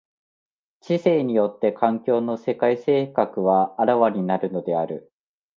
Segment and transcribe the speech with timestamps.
[0.79, 5.11] 知性によって環境の世界性格は顕わになるのである。